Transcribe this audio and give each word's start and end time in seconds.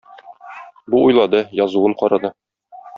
Бу 0.93 1.03
уйлады, 1.09 1.45
язуын 1.63 1.97
карады. 2.05 2.37